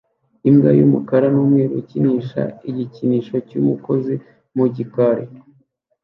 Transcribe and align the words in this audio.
imbwa 0.49 0.71
y'umukara 0.79 1.27
n'umweru 1.33 1.73
yera 1.75 1.81
ikinisha 1.83 2.41
igikinisho 2.69 3.35
cy'umugozi 3.47 4.15
mu 4.55 4.65
gikari 4.75 5.25